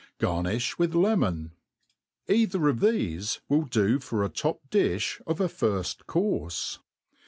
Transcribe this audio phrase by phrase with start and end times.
[0.17, 1.51] Gar nifli with lemon.
[2.27, 6.79] Either of thcfe will do for a top difr of a^ ^rft courfc.